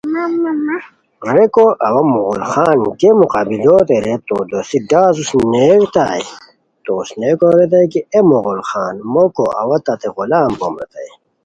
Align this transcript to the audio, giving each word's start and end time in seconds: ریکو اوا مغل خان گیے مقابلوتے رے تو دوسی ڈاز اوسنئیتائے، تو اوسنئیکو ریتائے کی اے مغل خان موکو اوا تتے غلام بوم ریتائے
ریکو 1.33 1.65
اوا 1.87 2.01
مغل 2.13 2.43
خان 2.51 2.79
گیے 2.99 3.11
مقابلوتے 3.21 3.97
رے 4.05 4.15
تو 4.27 4.35
دوسی 4.49 4.77
ڈاز 4.89 5.15
اوسنئیتائے، 5.19 6.23
تو 6.83 6.89
اوسنئیکو 6.99 7.47
ریتائے 7.57 7.87
کی 7.91 7.99
اے 8.11 8.19
مغل 8.33 8.59
خان 8.69 8.95
موکو 9.13 9.45
اوا 9.61 9.77
تتے 9.85 10.09
غلام 10.15 10.51
بوم 10.59 10.73
ریتائے 10.79 11.09